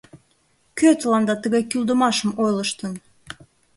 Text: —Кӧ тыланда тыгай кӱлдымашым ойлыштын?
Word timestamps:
—Кӧ 0.77 0.89
тыланда 0.99 1.35
тыгай 1.41 1.63
кӱлдымашым 1.71 2.31
ойлыштын? 2.43 2.93